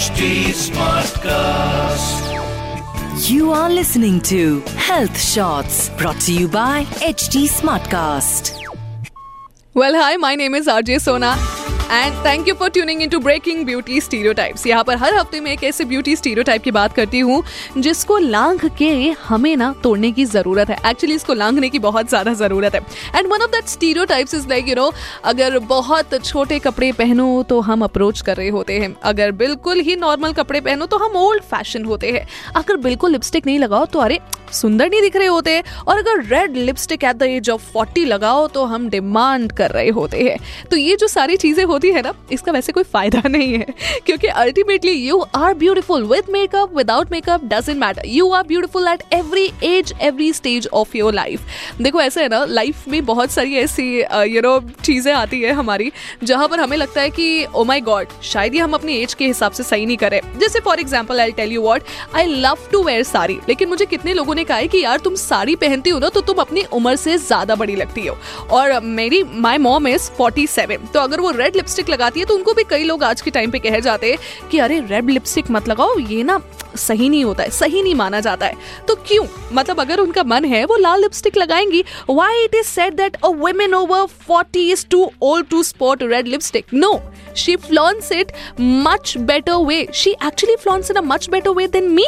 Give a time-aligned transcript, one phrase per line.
[0.00, 2.22] HD Smartcast.
[3.28, 8.56] You are listening to Health Shots brought to you by HD Smartcast.
[9.74, 11.36] Well, hi, my name is RJ Sona.
[11.90, 15.50] And thank you for tuning in to breaking beauty stereotypes यहाँ पर हर हफ़्ते में
[15.52, 17.42] एक ऐसे beauty stereotype की बात करती हूँ,
[17.78, 18.90] जिसको लांघ के
[19.22, 22.80] हमें ना तोड़ने की ज़रूरत है। एक्चुअली इसको लांघने की बहुत ज़्यादा ज़रूरत है।
[23.16, 24.92] And one of that stereotypes is like you know
[25.24, 29.96] अगर बहुत छोटे कपड़े पहनो तो हम अप्रोच कर रहे होते हैं। अगर बिल्कुल ही
[29.98, 32.26] नॉर्मल कपड़े पहनो तो हम ओल्ड फ़ैशन होते हैं।
[32.56, 34.18] अगर बिल्कुल लिपस्टिक नहीं लगाओ तो अरे
[34.52, 38.46] सुंदर नहीं दिख रहे होते और अगर red lipstick at the age of forty लगाओ
[38.48, 40.38] तो हम डिमांड कर रहे होते हैं।
[40.70, 43.66] तो ये जो सारी चीज़ें होती है ना, इसका वैसे कोई फ़ायदा नहीं है।
[44.06, 49.02] क्योंकि ultimately you are beautiful with makeup without makeup doesn't matter you are beautiful at
[49.14, 51.40] every age every stage of your life
[51.80, 53.84] देखो, ऐसे है ना लाइफ में बहुत सारी ऐसी
[54.34, 55.90] यू नो चीज़ें आती है हमारी,
[56.24, 59.26] जहाँ पर हमें लगता है कि ओ माई गॉड शायद ये हम अपनी एज के
[59.26, 61.82] हिसाब से सही नहीं करें। जैसे for example I tell you what
[62.14, 63.38] I love to wear sari.
[63.48, 66.20] लेकिन मुझे कितने लोगों ने कहा है कि यार तुम साड़ी पहनती हो ना तो
[66.20, 68.16] तुम अपनी उम्र से ज़्यादा बड़ी लगती हो।
[68.50, 72.52] और मेरी माई मॉम इज़ फोर्टी तो अगर वो रेड लिपस्टिक लगाती है तो उनको
[72.54, 75.68] भी कई लोग आज के टाइम पे कहे जाते हैं कि अरे रेड लिपस्टिक मत
[75.68, 76.40] लगाओ, ये ना
[76.76, 78.56] सही नहीं होता है, सही नहीं माना जाता है।
[78.88, 79.26] तो क्यों?
[79.52, 83.28] मतलब अगर उनका मन है, वो लाल lipstick लगाएँगी। Why it is set that a
[83.28, 87.00] women over 40 is too old to spot red lipstick no
[87.40, 88.30] she flaunts it
[88.84, 89.76] much better way.
[89.98, 92.06] She actually flaunts in a much better way than me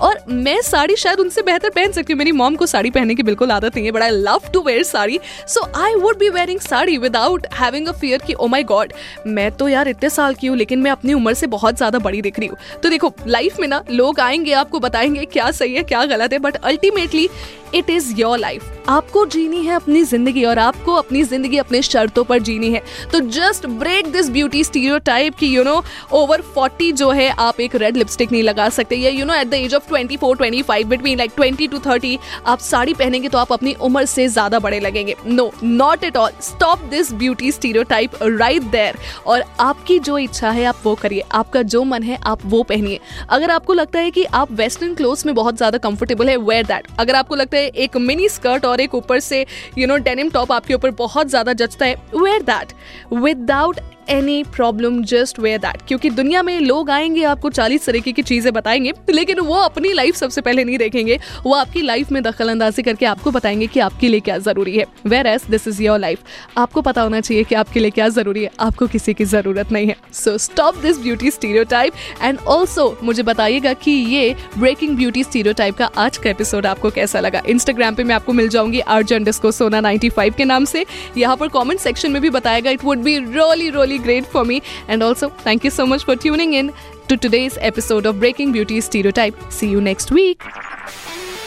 [0.00, 3.22] और मैं साड़ी शायद उनसे बेहतर पहन सकती हूँ। मेरी mom को साड़ी पहनने की
[3.22, 5.18] बिल्कुल आदत नहीं है but I love to wear sari.
[5.48, 8.92] So I would be wearing sari without having a fear कि ओ माई गॉड
[9.26, 12.22] मैं तो यार इतने साल की हूँ, लेकिन मैं अपनी उम्र से बहुत ज़्यादा बड़ी
[12.22, 15.82] दिख रही हूँ। तो देखो लाइफ में ना लोग आएँगे, आपको बताएँगे क्या सही है,
[15.84, 17.28] क्या गलत है but ultimately
[17.74, 22.22] it is your life आपको जीनी है अपनी ज़िंदगी और आपको अपनी ज़िंदगी अपने शर्तों
[22.24, 27.10] पर जीनी है। तो just break this beauty stereotype की यू नो ओवर 40 जो
[27.10, 29.92] है, आप एक रेड लिपस्टिक नहीं लगा सकते। या you know at the age of
[29.92, 34.26] 24 25 between like 20 to 30 आप साड़ी पहनेंगे तो आप अपनी उम्र से
[34.28, 39.98] ज़्यादा बड़े लगेंगे। No not at all stop this beauty stereotype right there और आपकी
[40.00, 43.72] जो इच्छा है, आप वो करिए। आपका जो मन है, आप वो पहनिए। अगर आपको
[43.74, 47.34] लगता है कि आप वेस्टर्न क्लोथ्स में बहुत ज़्यादा कंफर्टेबल है वेयर दैट अगर आपको
[47.34, 49.44] लगता है एक मिनी स्कर्ट और एक ऊपर से
[49.78, 52.72] यू नो डेनिम टॉप आपके ऊपर बहुत ज़्यादा जचता है wear that
[53.14, 58.22] without any problem just wear that क्योंकि दुनिया में लोग आएँगे, आपको चालीस तरीके की
[58.22, 62.48] चीज़ें बताएँगे, लेकिन वो अपनी लाइफ सबसे पहले नहीं देखेंगे। वो आपकी लाइफ में दखल
[62.48, 64.84] अंदाजी करके आपको बताएँगे कि आपके लिए क्या ज़रूरी है।
[65.26, 66.20] Whereas this is your life
[66.58, 69.86] आपको पता होना चाहिए कि आपके लिए क्या ज़रूरी है। आपको किसी की ज़रूरत नहीं
[69.86, 71.30] है। So stop this beauty
[71.64, 76.66] stereotype and also मुझे बताइएगा कि ये ब्रेकिंग ब्यूटी स्टीरियो टाइप का आज का एपिसोड
[76.66, 80.64] आपको कैसा लगा। इंस्टाग्राम पे मैं आपको मिल जाऊँगी अर्जन डिस्को सोना 95 के नाम
[80.64, 80.84] से।
[81.16, 84.62] यहाँ पर कॉमेंट सेक्शन में भी बताएगा it would be really really great for me.
[84.88, 86.72] And also, thank you so much for tuning in
[87.08, 89.34] to today's episode of Breaking Beauty Stereotype.
[89.50, 90.42] See you next week.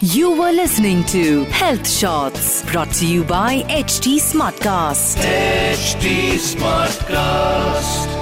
[0.00, 5.16] You were listening to Health Shots brought to you by HT Smartcast.
[5.16, 8.15] HT Smartcast.